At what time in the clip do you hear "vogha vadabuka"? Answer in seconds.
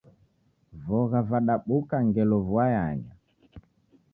0.85-1.95